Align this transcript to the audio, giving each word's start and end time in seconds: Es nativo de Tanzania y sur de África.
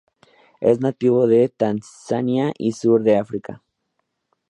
Es 0.61 0.79
nativo 0.81 1.27
de 1.27 1.47
Tanzania 1.47 2.53
y 2.57 2.71
sur 2.71 3.03
de 3.03 3.17
África. 3.17 3.61